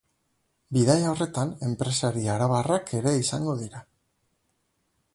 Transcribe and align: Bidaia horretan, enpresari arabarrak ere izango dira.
Bidaia 0.77 1.11
horretan, 1.11 1.51
enpresari 1.69 2.25
arabarrak 2.39 2.97
ere 3.03 3.15
izango 3.21 3.57
dira. 3.65 3.87